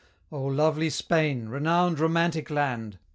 [0.31, 1.47] Oh, lovely Spain!
[1.49, 2.97] renowned, romantic land!